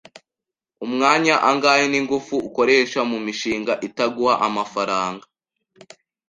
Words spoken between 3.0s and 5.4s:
mumishinga itaguha amafaranga?